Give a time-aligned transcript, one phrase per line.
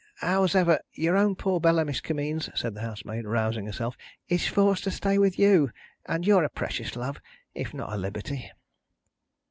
[0.21, 3.95] Hows'ever, your own poor Bella, Miss Kimmeens," said the housemaid, rousing herself,
[4.27, 5.69] "is forced to stay with you,
[6.07, 7.21] and you're a precious love,
[7.53, 8.51] if not a liberty."